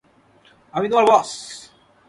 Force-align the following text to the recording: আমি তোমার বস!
আমি 0.73 0.85
তোমার 0.89 1.05
বস! 1.11 1.29